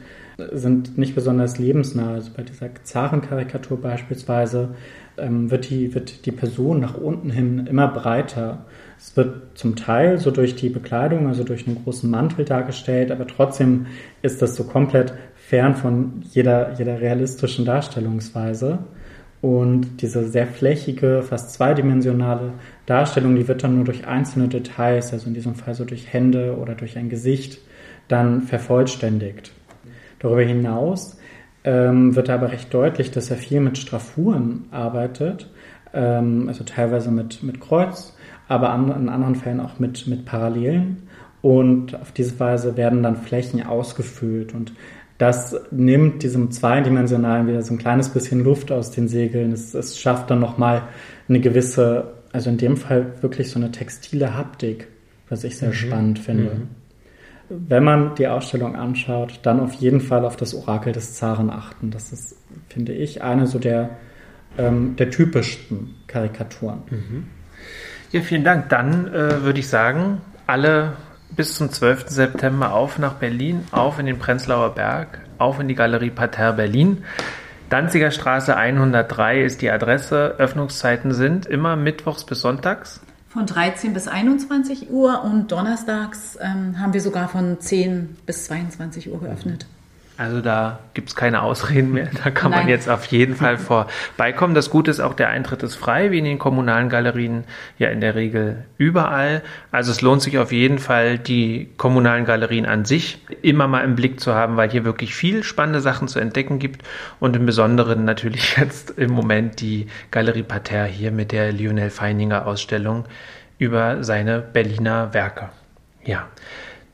[0.53, 2.14] sind nicht besonders lebensnah.
[2.14, 4.71] Also bei dieser Zarenkarikatur beispielsweise
[5.18, 8.64] ähm, wird, die, wird die Person nach unten hin immer breiter.
[8.98, 13.26] Es wird zum Teil so durch die Bekleidung, also durch einen großen Mantel dargestellt, aber
[13.26, 13.87] trotzdem
[14.22, 18.79] ist das so komplett fern von jeder, jeder realistischen Darstellungsweise.
[19.42, 22.55] Und diese sehr flächige, fast zweidimensionale
[22.87, 26.57] Darstellung, die wird dann nur durch einzelne Details, also in diesem Fall so durch Hände
[26.57, 27.61] oder durch ein Gesicht,
[28.09, 29.52] dann vervollständigt.
[30.18, 31.15] Darüber hinaus
[31.66, 35.50] wird aber recht deutlich, dass er viel mit Straffuren arbeitet,
[35.92, 38.14] ähm, also teilweise mit, mit Kreuz,
[38.46, 41.02] aber an, in anderen Fällen auch mit, mit Parallelen.
[41.42, 44.72] Und auf diese Weise werden dann Flächen ausgefüllt und
[45.18, 49.50] das nimmt diesem zweidimensionalen wieder so ein kleines bisschen Luft aus den Segeln.
[49.50, 50.83] Es, es schafft dann nochmal
[51.29, 54.88] eine gewisse, also in dem Fall wirklich so eine textile Haptik,
[55.31, 55.74] was ich sehr mhm.
[55.74, 56.55] spannend finde.
[56.55, 56.86] Mhm
[57.48, 61.90] wenn man die Ausstellung anschaut, dann auf jeden Fall auf das Orakel des Zaren achten.
[61.90, 62.37] Das ist,
[62.68, 63.90] finde ich, eine so der,
[64.59, 66.82] ähm, der typischsten Karikaturen.
[66.90, 67.26] Mhm.
[68.12, 68.68] Ja, vielen Dank.
[68.68, 70.94] Dann äh, würde ich sagen, alle
[71.30, 72.09] bis zum 12.
[72.09, 77.04] September auf nach Berlin, auf in den Prenzlauer Berg, auf in die Galerie Parterre Berlin.
[77.68, 80.37] Danziger Straße 103 ist die Adresse.
[80.38, 83.00] Öffnungszeiten sind immer mittwochs bis sonntags
[83.37, 89.12] von 13 bis 21 Uhr und donnerstags ähm, haben wir sogar von 10 bis 22
[89.12, 89.66] Uhr geöffnet.
[90.18, 92.09] Also da gibt es keine Ausreden mehr.
[92.24, 92.61] Da kann Nein.
[92.61, 94.55] man jetzt auf jeden Fall vorbeikommen.
[94.55, 97.44] Das Gute ist auch, der Eintritt ist frei, wie in den kommunalen Galerien
[97.79, 99.42] ja in der Regel überall.
[99.72, 103.94] Also es lohnt sich auf jeden Fall, die kommunalen Galerien an sich immer mal im
[103.94, 106.83] Blick zu haben, weil hier wirklich viel spannende Sachen zu entdecken gibt.
[107.20, 112.46] Und im Besonderen natürlich jetzt im Moment die Galerie Parterre hier mit der Lionel Feininger
[112.46, 113.05] Ausstellung
[113.59, 115.50] über seine Berliner Werke.
[116.05, 116.29] Ja.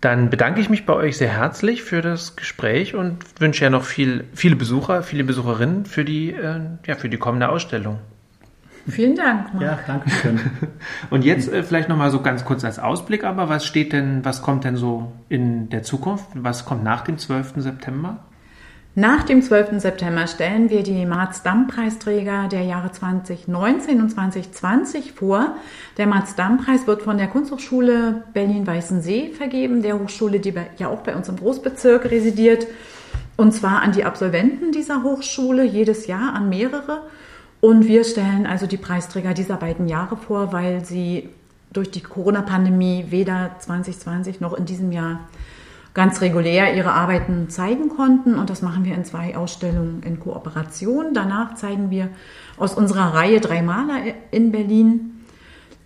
[0.03, 3.85] Dann bedanke ich mich bei euch sehr herzlich für das Gespräch und wünsche ja noch
[3.85, 7.99] viel, viele Besucher, viele Besucherinnen für die, äh, ja, für die kommende Ausstellung.
[8.89, 9.55] Vielen Dank.
[9.55, 9.63] Marc.
[9.63, 10.41] Ja, danke schön.
[11.11, 14.43] Und jetzt äh, vielleicht nochmal so ganz kurz als Ausblick, aber was steht denn, was
[14.43, 16.27] kommt denn so in der Zukunft?
[16.35, 17.53] Was kommt nach dem 12.
[17.59, 18.19] September?
[18.95, 19.81] Nach dem 12.
[19.81, 25.57] September stellen wir die Marz-Damm-Preisträger der Jahre 2019 und 2020 vor.
[25.97, 31.31] Der Marz-Damm-Preis wird von der Kunsthochschule Berlin-Weißensee vergeben, der Hochschule, die ja auch bei uns
[31.31, 32.67] im Großbezirk residiert.
[33.39, 37.01] Und zwar an die Absolventen dieser Hochschule, jedes Jahr an mehrere.
[37.63, 41.31] Und wir stellen also die Preisträger dieser beiden Jahre vor, weil sie
[41.73, 45.21] durch die Corona-Pandemie weder 2020 noch in diesem Jahr
[45.95, 48.35] ganz regulär ihre Arbeiten zeigen konnten.
[48.35, 51.15] Und das machen wir in zwei Ausstellungen in Kooperation.
[51.15, 52.09] Danach zeigen wir
[52.57, 53.99] aus unserer Reihe drei Maler
[54.31, 55.25] in Berlin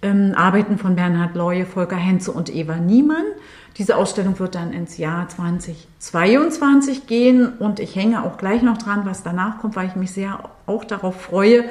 [0.02, 3.24] ähm, Arbeiten von Bernhard Leue, Volker Henze und Eva Niemann.
[3.78, 9.02] Diese Ausstellung wird dann ins Jahr 2022 gehen und ich hänge auch gleich noch dran,
[9.04, 11.64] was danach kommt, weil ich mich sehr auch darauf freue.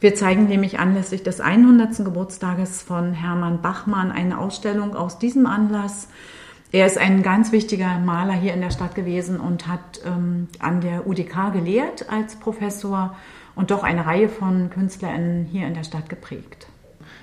[0.00, 2.04] Wir zeigen nämlich anlässlich des 100.
[2.04, 6.08] Geburtstages von Hermann Bachmann eine Ausstellung aus diesem Anlass
[6.72, 10.80] er ist ein ganz wichtiger Maler hier in der Stadt gewesen und hat ähm, an
[10.80, 13.16] der UDK gelehrt als Professor
[13.56, 16.68] und doch eine Reihe von KünstlerInnen hier in der Stadt geprägt.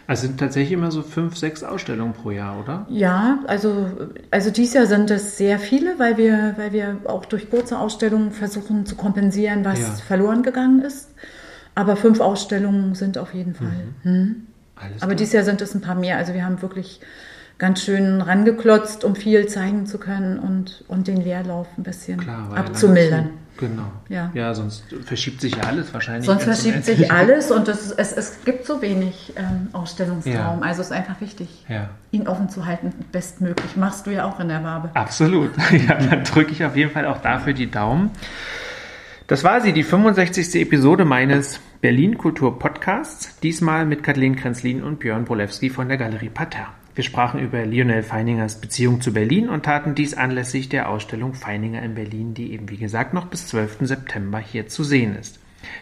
[0.06, 2.86] Also sind tatsächlich immer so fünf, sechs Ausstellungen pro Jahr, oder?
[2.90, 3.88] Ja, also,
[4.32, 8.32] also dieses Jahr sind es sehr viele, weil wir, weil wir auch durch kurze Ausstellungen
[8.32, 9.88] versuchen zu kompensieren, was ja.
[10.08, 11.10] verloren gegangen ist.
[11.76, 13.71] Aber fünf Ausstellungen sind auf jeden Fall.
[14.04, 14.10] Mhm.
[14.10, 14.48] Hm.
[15.02, 16.17] Aber dieses Jahr sind es ein paar mehr.
[16.17, 17.02] Also wir haben wirklich
[17.58, 22.56] ganz schön rangeklotzt, um viel zeigen zu können und, und den Leerlauf ein bisschen Klar,
[22.56, 23.30] abzumildern.
[23.58, 23.92] Genau.
[24.08, 24.30] Ja.
[24.36, 26.26] ja, sonst verschiebt sich ja alles wahrscheinlich.
[26.26, 30.34] Sonst verschiebt sich alles und es, es, es gibt so wenig ähm, Ausstellungsraum.
[30.34, 30.60] Ja.
[30.62, 31.90] Also es ist einfach wichtig, ja.
[32.12, 33.76] ihn offen zu halten, bestmöglich.
[33.76, 34.92] Machst du ja auch in der Wabe.
[34.94, 35.52] Absolut.
[35.88, 38.12] Ja, dann drücke ich auf jeden Fall auch dafür die Daumen.
[39.28, 40.56] Das war sie, die 65.
[40.62, 43.40] Episode meines Berlin Kultur Podcasts.
[43.40, 46.68] Diesmal mit Kathleen Krenzlin und Björn Bolewski von der Galerie Pater.
[46.98, 51.83] Wir sprachen über Lionel Feiningers Beziehung zu Berlin und taten dies anlässlich der Ausstellung Feininger
[51.83, 53.81] in Berlin, die eben wie gesagt noch bis 12.
[53.81, 55.39] September hier zu sehen ist.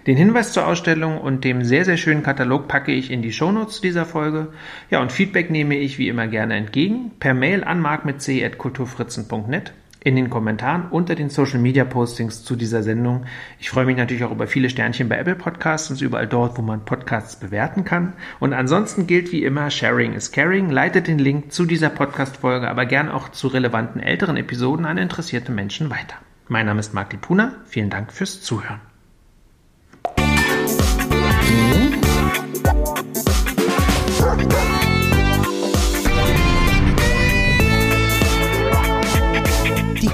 [0.08, 3.80] Den Hinweis zur Ausstellung und dem sehr, sehr schönen Katalog packe ich in die Shownotes
[3.80, 4.50] dieser Folge.
[4.90, 7.12] Ja, und Feedback nehme ich wie immer gerne entgegen.
[7.18, 9.72] Per Mail an mark.c.kulturfritzen.net
[10.06, 13.26] in den Kommentaren unter den Social Media Postings zu dieser Sendung.
[13.60, 16.62] Ich freue mich natürlich auch über viele Sternchen bei Apple Podcasts und überall dort, wo
[16.62, 18.14] man Podcasts bewerten kann.
[18.40, 20.70] Und ansonsten gilt wie immer, Sharing is Caring.
[20.70, 25.52] Leitet den Link zu dieser Podcast-Folge, aber gern auch zu relevanten älteren Episoden an interessierte
[25.52, 26.18] Menschen weiter.
[26.48, 27.54] Mein Name ist Marc Lipuna.
[27.66, 28.82] Vielen Dank fürs Zuhören.